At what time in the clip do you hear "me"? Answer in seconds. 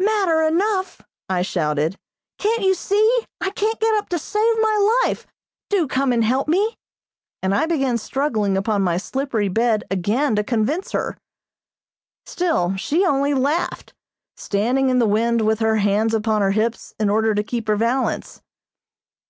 6.48-6.78